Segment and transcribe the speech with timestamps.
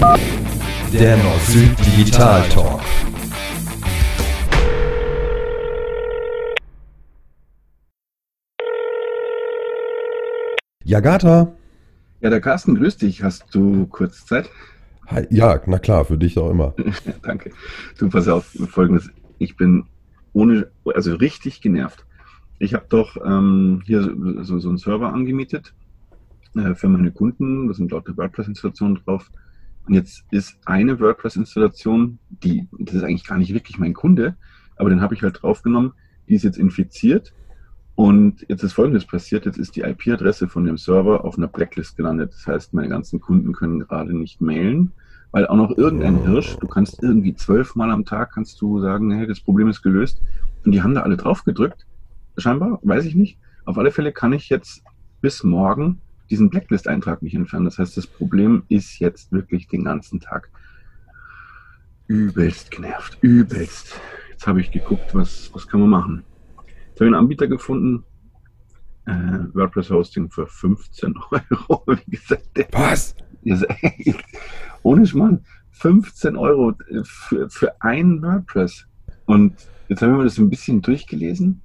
[0.00, 2.80] Der Nord-Süd Digital Talk.
[10.84, 11.52] Jagata.
[12.20, 13.24] Ja, der Carsten, grüß dich.
[13.24, 14.48] Hast du kurz Zeit?
[15.08, 16.74] Hi, ja, na klar, für dich auch immer.
[17.22, 17.50] Danke.
[17.98, 19.10] Du, pass auf, folgendes.
[19.38, 19.84] Ich bin
[20.32, 22.06] ohne, also richtig genervt.
[22.60, 24.02] Ich habe doch ähm, hier
[24.42, 25.74] so, so einen Server angemietet
[26.54, 27.66] äh, für meine Kunden.
[27.66, 29.28] Da sind lauter WordPress-Installationen drauf.
[29.88, 34.36] Und jetzt ist eine WordPress-Installation, die, das ist eigentlich gar nicht wirklich mein Kunde,
[34.76, 35.94] aber den habe ich halt draufgenommen,
[36.28, 37.32] die ist jetzt infiziert.
[37.94, 41.96] Und jetzt ist Folgendes passiert, jetzt ist die IP-Adresse von dem Server auf einer Blacklist
[41.96, 42.32] gelandet.
[42.32, 44.92] Das heißt, meine ganzen Kunden können gerade nicht mailen,
[45.32, 49.26] weil auch noch irgendein Hirsch, du kannst irgendwie zwölfmal am Tag kannst du sagen, hey,
[49.26, 50.20] das Problem ist gelöst.
[50.64, 51.86] Und die haben da alle drauf gedrückt.
[52.36, 53.38] Scheinbar, weiß ich nicht.
[53.64, 54.84] Auf alle Fälle kann ich jetzt
[55.22, 57.64] bis morgen diesen Blacklist-Eintrag nicht entfernen.
[57.64, 60.50] Das heißt, das Problem ist jetzt wirklich den ganzen Tag
[62.06, 63.18] übelst genervt.
[63.20, 64.00] Übelst.
[64.30, 66.24] Jetzt habe ich geguckt, was, was kann man machen.
[66.56, 68.04] Jetzt habe ich einen Anbieter gefunden,
[69.06, 69.12] äh,
[69.54, 71.84] WordPress-Hosting für 15 Euro.
[71.86, 73.14] Wie gesagt, der, was?
[74.82, 75.44] ohne Schmarrn.
[75.70, 78.86] 15 Euro für, für ein WordPress.
[79.26, 79.54] Und
[79.88, 81.62] jetzt haben wir das ein bisschen durchgelesen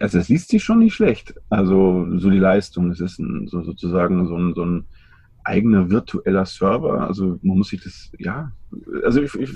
[0.00, 1.34] also es liest sich schon nicht schlecht.
[1.50, 4.84] Also so die Leistung, es ist ein, so, sozusagen so ein, so ein
[5.44, 7.06] eigener virtueller Server.
[7.06, 8.52] Also man muss sich das, ja,
[9.04, 9.50] also ich, ich,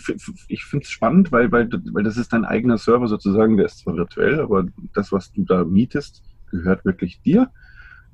[0.48, 3.78] ich finde es spannend, weil, weil, weil das ist dein eigener Server sozusagen, der ist
[3.78, 7.50] zwar virtuell, aber das, was du da mietest, gehört wirklich dir.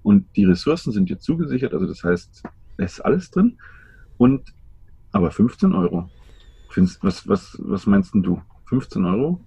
[0.02, 2.42] Und die Ressourcen sind dir zugesichert, also das heißt,
[2.78, 3.58] es ist alles drin.
[4.16, 4.52] Und
[5.12, 6.11] aber 15 Euro.
[6.70, 8.42] Findest, was, was, was meinst du?
[8.66, 9.41] 15 Euro?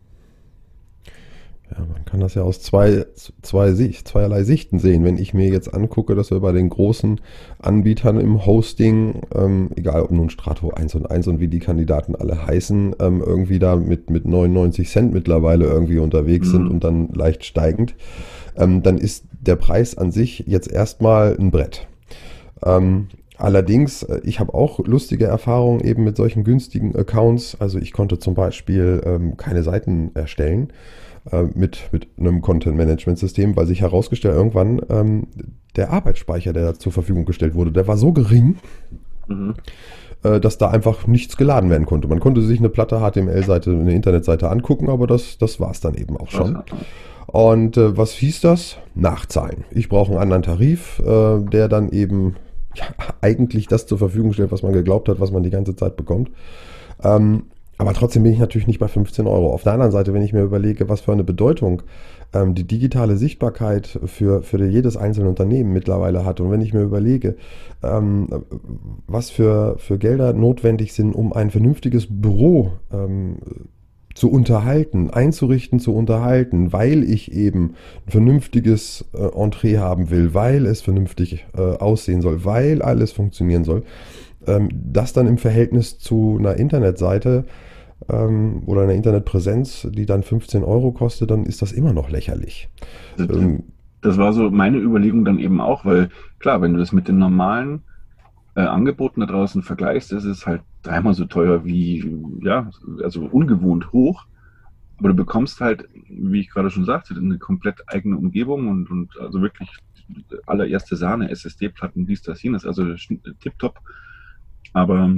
[1.71, 3.05] Ja, man kann das ja aus zwei,
[3.41, 5.05] zwei Sicht, zweierlei Sichten sehen.
[5.05, 7.21] Wenn ich mir jetzt angucke, dass wir bei den großen
[7.59, 12.15] Anbietern im Hosting, ähm, egal ob nun Strato 1 und 1 und wie die Kandidaten
[12.15, 16.51] alle heißen, ähm, irgendwie da mit, mit 99 Cent mittlerweile irgendwie unterwegs mhm.
[16.51, 17.95] sind und dann leicht steigend,
[18.57, 21.87] ähm, dann ist der Preis an sich jetzt erstmal ein Brett.
[22.65, 23.07] Ähm,
[23.41, 27.57] Allerdings, äh, ich habe auch lustige Erfahrungen eben mit solchen günstigen Accounts.
[27.59, 30.71] Also ich konnte zum Beispiel ähm, keine Seiten erstellen
[31.31, 35.27] äh, mit, mit einem Content-Management-System, weil sich herausgestellt irgendwann ähm,
[35.75, 38.57] der Arbeitsspeicher, der zur Verfügung gestellt wurde, der war so gering,
[39.27, 39.55] mhm.
[40.21, 42.07] äh, dass da einfach nichts geladen werden konnte.
[42.07, 45.95] Man konnte sich eine platte HTML-Seite, eine Internetseite angucken, aber das, das war es dann
[45.95, 46.59] eben auch schon.
[47.25, 48.77] Und äh, was hieß das?
[48.93, 49.63] Nachzahlen.
[49.71, 52.35] Ich brauche einen anderen Tarif, äh, der dann eben
[52.75, 52.85] ja,
[53.21, 56.31] eigentlich das zur Verfügung stellt, was man geglaubt hat, was man die ganze Zeit bekommt.
[57.03, 57.43] Ähm,
[57.77, 59.51] aber trotzdem bin ich natürlich nicht bei 15 Euro.
[59.51, 61.81] Auf der anderen Seite, wenn ich mir überlege, was für eine Bedeutung
[62.31, 66.83] ähm, die digitale Sichtbarkeit für, für jedes einzelne Unternehmen mittlerweile hat und wenn ich mir
[66.83, 67.37] überlege,
[67.81, 68.27] ähm,
[69.07, 73.37] was für, für Gelder notwendig sind, um ein vernünftiges Büro ähm,
[74.13, 80.65] zu unterhalten, einzurichten, zu unterhalten, weil ich eben ein vernünftiges äh, Entree haben will, weil
[80.65, 83.83] es vernünftig äh, aussehen soll, weil alles funktionieren soll.
[84.47, 87.45] Ähm, das dann im Verhältnis zu einer Internetseite
[88.09, 92.69] ähm, oder eine Internetpräsenz, die dann 15 Euro kostet, dann ist das immer noch lächerlich.
[93.17, 93.63] Das, ähm,
[94.01, 97.19] das war so meine Überlegung dann eben auch, weil klar, wenn du das mit den
[97.19, 97.83] normalen
[98.55, 102.69] äh, Angeboten da draußen vergleichst, ist es halt dreimal so teuer wie, ja,
[103.03, 104.25] also ungewohnt hoch.
[104.97, 109.17] Aber du bekommst halt, wie ich gerade schon sagte, eine komplett eigene Umgebung und, und
[109.19, 109.69] also wirklich
[110.45, 112.93] allererste Sahne, SSD-Platten, dies, das, jenes, also
[113.39, 113.79] tipptopp.
[114.73, 115.15] Aber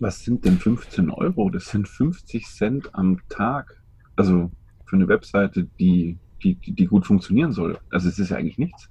[0.00, 1.50] was sind denn 15 Euro?
[1.50, 3.82] Das sind 50 Cent am Tag.
[4.14, 4.52] Also
[4.84, 7.78] für eine Webseite, die, die, die gut funktionieren soll.
[7.90, 8.90] Also es ist ja eigentlich nichts.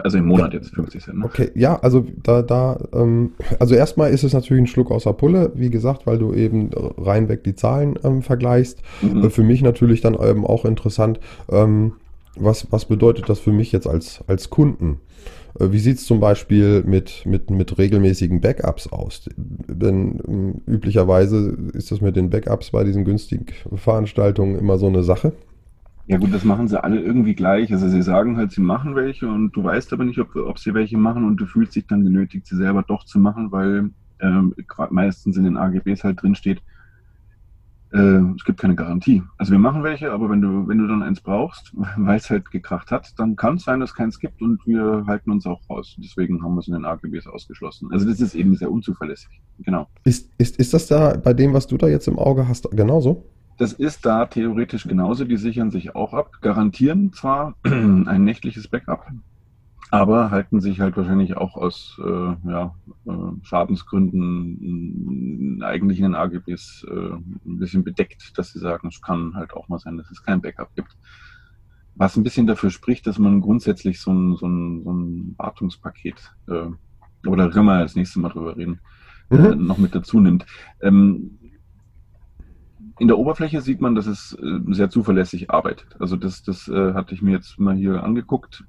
[0.00, 1.18] Also im Monat jetzt 50 Cent.
[1.18, 1.24] Ne?
[1.24, 5.52] Okay, ja, also da, da, ähm, also erstmal ist es natürlich ein Schluck außer Pulle,
[5.54, 8.82] wie gesagt, weil du eben reinweg die Zahlen ähm, vergleichst.
[9.02, 9.24] Mhm.
[9.24, 11.20] Äh, für mich natürlich dann eben auch interessant,
[11.50, 11.92] ähm,
[12.36, 15.00] was, was bedeutet das für mich jetzt als, als Kunden?
[15.58, 19.28] Äh, wie sieht es zum Beispiel mit, mit, mit regelmäßigen Backups aus?
[19.36, 25.02] Denn ähm, üblicherweise ist das mit den Backups bei diesen günstigen Veranstaltungen immer so eine
[25.02, 25.32] Sache.
[26.06, 27.72] Ja gut, das machen sie alle irgendwie gleich.
[27.72, 30.74] Also sie sagen halt, sie machen welche und du weißt aber nicht, ob, ob sie
[30.74, 33.90] welche machen und du fühlst dich dann genötigt, sie selber doch zu machen, weil
[34.20, 34.54] ähm,
[34.90, 36.60] meistens in den AGBs halt drin steht,
[37.92, 39.22] äh, es gibt keine Garantie.
[39.36, 42.50] Also wir machen welche, aber wenn du, wenn du dann eins brauchst, weil es halt
[42.50, 45.96] gekracht hat, dann kann es sein, dass keins gibt und wir halten uns auch raus.
[45.98, 47.90] Deswegen haben wir es in den AGBs ausgeschlossen.
[47.92, 49.40] Also das ist eben sehr unzuverlässig.
[49.60, 49.88] Genau.
[50.04, 53.24] Ist, ist, ist das da bei dem, was du da jetzt im Auge hast, genauso?
[53.62, 55.24] Das ist da theoretisch genauso.
[55.24, 59.06] Die sichern sich auch ab, garantieren zwar ein nächtliches Backup,
[59.92, 62.74] aber halten sich halt wahrscheinlich auch aus äh, ja,
[63.06, 63.12] äh,
[63.42, 69.52] Schadensgründen eigentlich in den AGBs äh, ein bisschen bedeckt, dass sie sagen, es kann halt
[69.52, 70.96] auch mal sein, dass es kein Backup gibt.
[71.94, 76.34] Was ein bisschen dafür spricht, dass man grundsätzlich so ein, so ein, so ein Wartungspaket,
[76.48, 76.66] äh,
[77.22, 78.80] können wir das nächste Mal drüber reden,
[79.30, 79.68] äh, mhm.
[79.68, 80.46] noch mit dazu nimmt.
[80.80, 81.38] Ähm,
[83.02, 85.88] in der Oberfläche sieht man, dass es äh, sehr zuverlässig arbeitet.
[85.98, 88.62] Also das, das äh, hatte ich mir jetzt mal hier angeguckt.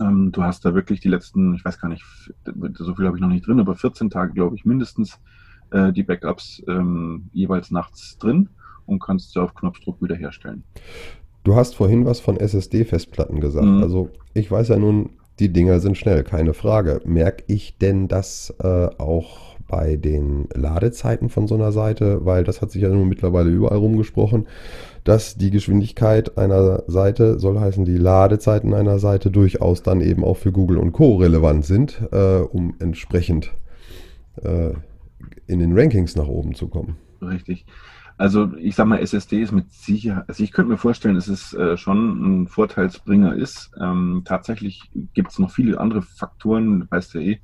[0.00, 2.02] Ähm, du hast da wirklich die letzten, ich weiß gar nicht,
[2.78, 5.20] so viel habe ich noch nicht drin, aber 14 Tage, glaube ich, mindestens
[5.70, 8.48] äh, die Backups ähm, jeweils nachts drin
[8.86, 10.64] und kannst sie auf Knopfdruck wiederherstellen.
[11.44, 13.66] Du hast vorhin was von SSD-Festplatten gesagt.
[13.66, 13.82] Mhm.
[13.82, 15.10] Also ich weiß ja nun,
[15.40, 17.02] die Dinger sind schnell, keine Frage.
[17.04, 22.24] Merke ich denn das äh, auch bei den Ladezeiten von so einer Seite?
[22.24, 24.46] Weil das hat sich ja nun mittlerweile überall rumgesprochen
[25.06, 30.36] dass die Geschwindigkeit einer Seite, soll heißen die Ladezeiten einer Seite, durchaus dann eben auch
[30.36, 31.16] für Google und Co.
[31.16, 33.52] relevant sind, äh, um entsprechend
[34.42, 34.72] äh,
[35.46, 36.96] in den Rankings nach oben zu kommen.
[37.22, 37.66] Richtig.
[38.18, 41.54] Also ich sag mal, SSD ist mit Sicherheit, also ich könnte mir vorstellen, dass es
[41.54, 43.70] äh, schon ein Vorteilsbringer ist.
[43.80, 47.38] Ähm, tatsächlich gibt es noch viele andere Faktoren, weißt du eh,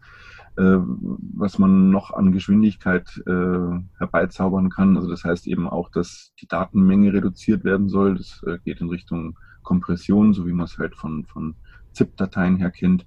[0.54, 4.96] was man noch an Geschwindigkeit äh, herbeizaubern kann.
[4.96, 8.16] Also das heißt eben auch, dass die Datenmenge reduziert werden soll.
[8.16, 11.54] Das äh, geht in Richtung Kompression, so wie man es halt von, von
[11.92, 13.06] ZIP-Dateien her kennt.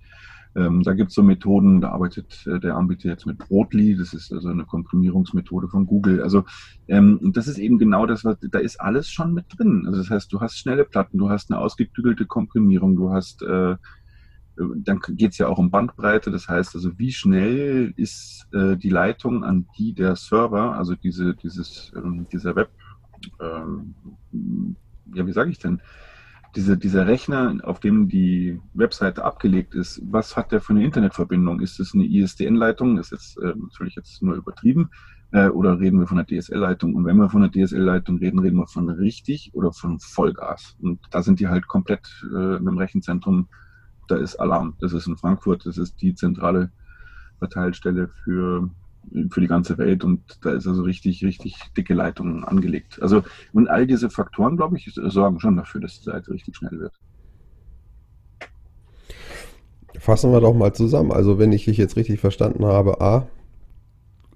[0.55, 4.13] Ähm, da gibt es so Methoden, da arbeitet äh, der Anbieter jetzt mit Brotli, das
[4.13, 6.23] ist also eine Komprimierungsmethode von Google.
[6.23, 6.45] Also
[6.87, 9.83] ähm, das ist eben genau das, was da ist alles schon mit drin.
[9.85, 13.75] Also das heißt, du hast schnelle Platten, du hast eine ausgeklügelte Komprimierung, du hast äh,
[14.57, 18.89] dann geht es ja auch um Bandbreite, das heißt also, wie schnell ist äh, die
[18.89, 22.69] Leitung, an die der Server, also diese, dieses, ähm, dieser Web,
[23.41, 23.95] ähm,
[25.13, 25.81] ja, wie sage ich denn,
[26.55, 31.59] diese, dieser Rechner, auf dem die Webseite abgelegt ist, was hat der für eine Internetverbindung?
[31.59, 32.97] Ist es eine ISDN-Leitung?
[32.97, 34.89] Ist jetzt äh, natürlich jetzt nur übertrieben.
[35.31, 36.95] Äh, oder reden wir von einer DSL-Leitung?
[36.95, 40.77] Und wenn wir von einer DSL-Leitung reden, reden wir von richtig oder von Vollgas.
[40.81, 43.49] Und da sind die halt komplett äh, mit dem Rechenzentrum
[44.07, 44.75] da ist Alarm.
[44.79, 46.71] Das ist in Frankfurt, das ist die zentrale
[47.39, 48.69] Verteilstelle für,
[49.29, 53.01] für die ganze Welt und da ist also richtig, richtig dicke Leitungen angelegt.
[53.01, 53.23] Also,
[53.53, 56.93] und all diese Faktoren, glaube ich, sorgen schon dafür, dass die Seite richtig schnell wird.
[59.99, 61.11] Fassen wir doch mal zusammen.
[61.11, 63.27] Also, wenn ich dich jetzt richtig verstanden habe, A,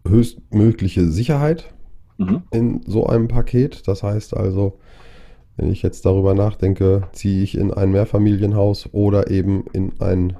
[0.07, 1.73] höchstmögliche Sicherheit
[2.17, 2.43] mhm.
[2.51, 3.87] in so einem Paket.
[3.87, 4.79] Das heißt also,
[5.59, 10.37] wenn ich jetzt darüber nachdenke, ziehe ich in ein Mehrfamilienhaus oder eben in ein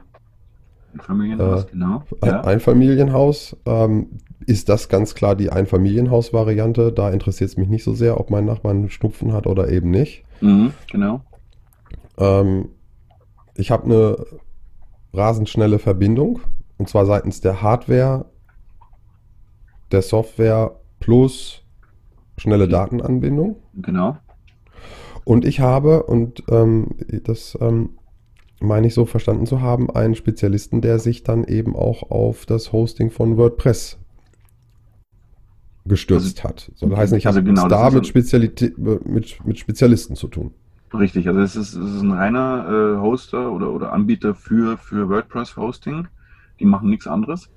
[0.93, 2.03] Einfamilienhaus, äh, genau.
[2.23, 2.41] Ja.
[2.41, 3.57] Einfamilienhaus.
[3.65, 4.07] Ähm,
[4.45, 6.93] ist das ganz klar die Einfamilienhaus-Variante?
[6.93, 9.91] Da interessiert es mich nicht so sehr, ob mein Nachbar einen Schnupfen hat oder eben
[9.91, 10.23] nicht.
[10.39, 11.21] Mhm, genau.
[12.17, 12.69] Ähm,
[13.55, 14.25] ich habe eine
[15.13, 16.39] rasend schnelle Verbindung
[16.77, 18.25] und zwar seitens der Hardware,
[19.91, 21.61] der Software plus
[22.37, 23.57] schnelle Datenanbindung.
[23.75, 24.17] Genau.
[25.29, 26.87] Und ich habe, und ähm,
[27.23, 27.91] das ähm,
[28.59, 32.73] meine ich so verstanden zu haben, einen Spezialisten, der sich dann eben auch auf das
[32.73, 33.99] Hosting von WordPress
[35.85, 36.71] gestürzt also, hat.
[36.73, 40.51] Soll heißen, ich also habe genau, da mit, Spezialität, mit, mit Spezialisten zu tun.
[40.95, 45.09] Richtig, also es ist, es ist ein reiner äh, Hoster oder, oder Anbieter für, für
[45.09, 46.07] WordPress-Hosting.
[46.59, 47.51] Die machen nichts anderes.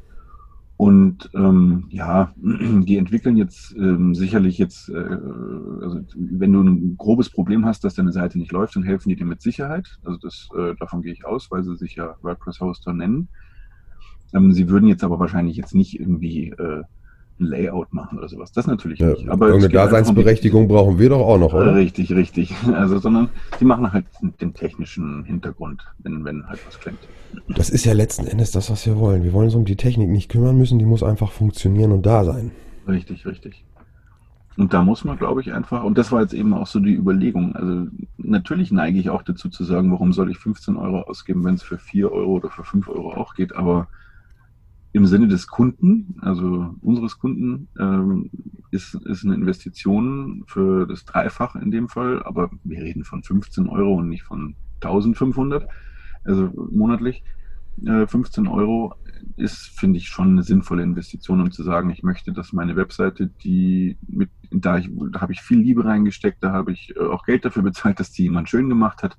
[0.83, 7.31] Und ähm, ja, die entwickeln jetzt ähm, sicherlich jetzt, äh, also wenn du ein grobes
[7.31, 10.01] Problem hast, dass deine Seite nicht läuft, dann helfen die dir mit Sicherheit.
[10.03, 13.29] Also das, äh, davon gehe ich aus, weil sie sich ja WordPress-Hoster nennen.
[14.35, 16.83] Ähm, sie würden jetzt aber wahrscheinlich jetzt nicht irgendwie äh,
[17.41, 18.53] ein Layout machen oder sowas.
[18.53, 19.29] Das natürlich ja, nicht.
[19.29, 21.75] Aber irgendeine Daseinsberechtigung brauchen wir doch auch noch, oder?
[21.75, 22.55] Richtig, richtig.
[22.73, 23.29] Also, sondern
[23.61, 24.07] die machen halt
[24.41, 26.99] den technischen Hintergrund, wenn, wenn halt was klemmt.
[27.49, 29.25] Das ist ja letzten Endes das, was wir wollen.
[29.25, 32.25] Wir wollen uns um die Technik nicht kümmern müssen, die muss einfach funktionieren und da
[32.25, 32.51] sein.
[32.87, 33.65] Richtig, richtig.
[34.57, 36.95] Und da muss man, glaube ich, einfach, und das war jetzt eben auch so die
[36.95, 37.57] Überlegung.
[37.57, 37.87] Also
[38.19, 41.63] natürlich neige ich auch dazu zu sagen, warum soll ich 15 Euro ausgeben, wenn es
[41.63, 43.55] für 4 Euro oder für 5 Euro auch geht.
[43.55, 43.89] Aber
[44.93, 48.31] im Sinne des Kunden, also unseres Kunden, ähm,
[48.71, 53.69] ist, ist eine Investition für das Dreifache in dem Fall, aber wir reden von 15
[53.69, 55.67] Euro und nicht von 1500,
[56.25, 57.25] also monatlich.
[57.87, 58.95] Äh, 15 Euro
[59.37, 63.29] ist, finde ich, schon eine sinnvolle Investition, um zu sagen, ich möchte, dass meine Webseite,
[63.29, 67.45] die mit, da, da habe ich viel Liebe reingesteckt, da habe ich äh, auch Geld
[67.47, 69.17] dafür bezahlt, dass die jemand schön gemacht hat.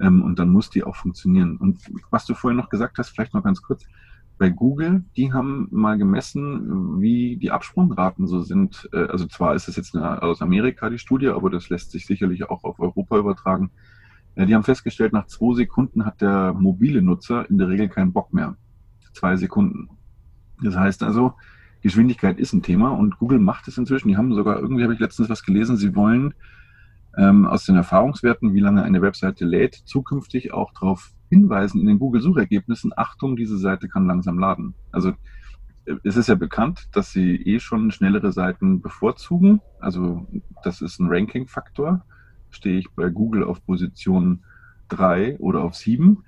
[0.00, 1.56] Ähm, und dann muss die auch funktionieren.
[1.58, 1.78] Und
[2.10, 3.84] was du vorhin noch gesagt hast, vielleicht noch ganz kurz,
[4.38, 8.88] bei Google, die haben mal gemessen, wie die Absprungraten so sind.
[8.92, 12.06] Äh, also zwar ist es jetzt eine, aus Amerika die Studie, aber das lässt sich
[12.06, 13.70] sicherlich auch auf Europa übertragen.
[14.36, 18.12] Ja, die haben festgestellt, nach zwei Sekunden hat der mobile Nutzer in der Regel keinen
[18.12, 18.56] Bock mehr.
[19.14, 19.88] Zwei Sekunden.
[20.62, 21.32] Das heißt also,
[21.80, 24.08] Geschwindigkeit ist ein Thema und Google macht es inzwischen.
[24.08, 26.34] Die haben sogar, irgendwie habe ich letztens was gelesen, sie wollen
[27.16, 31.98] ähm, aus den Erfahrungswerten, wie lange eine Webseite lädt, zukünftig auch darauf hinweisen in den
[31.98, 34.74] Google-Suchergebnissen, Achtung, diese Seite kann langsam laden.
[34.92, 35.12] Also
[36.04, 39.60] es ist ja bekannt, dass sie eh schon schnellere Seiten bevorzugen.
[39.78, 40.26] Also
[40.64, 42.04] das ist ein Ranking-Faktor.
[42.50, 44.44] Stehe ich bei Google auf Position
[44.88, 46.24] 3 oder auf 7,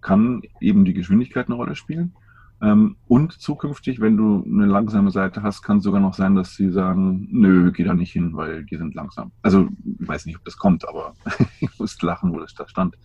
[0.00, 2.14] kann eben die Geschwindigkeit eine Rolle spielen.
[2.60, 6.56] Ähm, und zukünftig, wenn du eine langsame Seite hast, kann es sogar noch sein, dass
[6.56, 9.30] sie sagen, nö, geh da nicht hin, weil die sind langsam.
[9.42, 9.68] Also
[10.00, 11.14] ich weiß nicht, ob das kommt, aber
[11.60, 12.96] ich musste lachen, wo das da stand.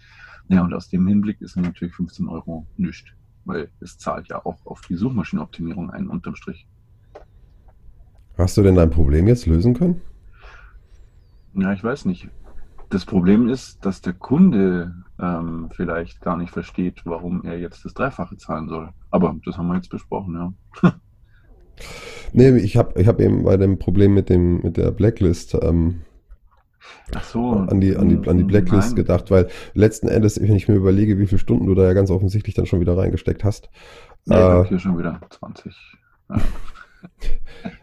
[0.49, 3.09] Ja, und aus dem Hinblick ist natürlich 15 Euro nichts,
[3.45, 6.67] weil es zahlt ja auch auf die Suchmaschinenoptimierung ein, unterm Strich.
[8.37, 10.01] Hast du denn dein Problem jetzt lösen können?
[11.53, 12.29] Ja, ich weiß nicht.
[12.89, 17.93] Das Problem ist, dass der Kunde ähm, vielleicht gar nicht versteht, warum er jetzt das
[17.93, 18.89] Dreifache zahlen soll.
[19.11, 20.35] Aber das haben wir jetzt besprochen,
[20.81, 20.91] ja.
[22.33, 26.01] nee, ich habe ich hab eben bei dem Problem mit, dem, mit der Blacklist ähm,
[27.21, 28.95] so, an, die, an, die, an die Blacklist nein.
[28.95, 32.09] gedacht, weil letzten Endes, wenn ich mir überlege, wie viele Stunden du da ja ganz
[32.09, 33.69] offensichtlich dann schon wieder reingesteckt hast.
[34.25, 35.75] Ja, äh, hier schon wieder 20.
[36.29, 36.41] Ja.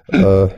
[0.46, 0.48] äh,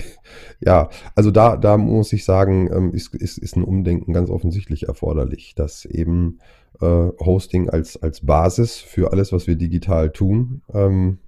[0.60, 4.88] ja, also da, da muss ich sagen, ähm, ist, ist, ist ein Umdenken ganz offensichtlich
[4.88, 6.38] erforderlich, dass eben
[6.80, 11.18] äh, Hosting als, als Basis für alles, was wir digital tun, ähm,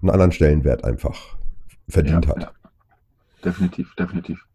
[0.00, 1.36] einen anderen Stellenwert einfach
[1.88, 2.42] verdient ja, hat.
[2.42, 2.52] Ja.
[3.44, 4.46] Definitiv, definitiv.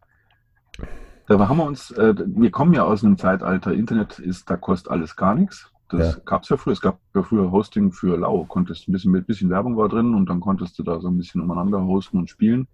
[1.28, 4.92] Da haben wir uns, äh, wir kommen ja aus einem Zeitalter, Internet ist, da kostet
[4.92, 5.72] alles gar nichts.
[5.90, 6.22] Das ja.
[6.26, 6.74] gab es ja früher.
[6.74, 8.46] Es gab ja früher Hosting für Lau.
[8.46, 11.18] Konntest ein bisschen mit bisschen Werbung war drin und dann konntest du da so ein
[11.18, 12.68] bisschen umeinander hosten und spielen.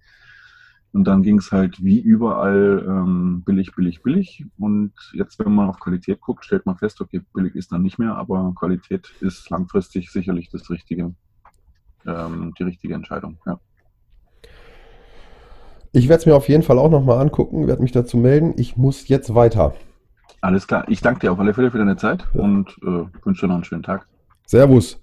[0.93, 4.45] Und dann ging es halt wie überall ähm, billig, billig, billig.
[4.57, 7.97] Und jetzt, wenn man auf Qualität guckt, stellt man fest, okay, billig ist dann nicht
[7.97, 11.13] mehr, aber Qualität ist langfristig sicherlich das richtige,
[12.05, 13.37] ähm, die richtige Entscheidung.
[13.45, 13.59] Ja.
[15.93, 18.53] Ich werde es mir auf jeden Fall auch nochmal angucken, werde mich dazu melden.
[18.55, 19.73] Ich muss jetzt weiter.
[20.39, 20.85] Alles klar.
[20.87, 22.41] Ich danke dir auf alle Fälle für deine Zeit ja.
[22.41, 24.07] und äh, wünsche dir noch einen schönen Tag.
[24.47, 24.89] Servus.